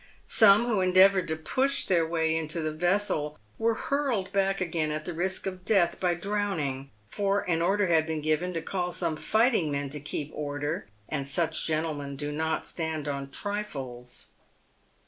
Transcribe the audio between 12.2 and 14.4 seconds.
not stand on trifles.